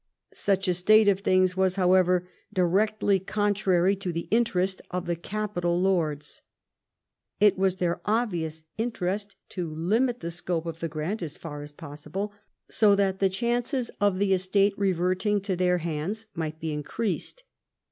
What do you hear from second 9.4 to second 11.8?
to limit the scope of the grant as far as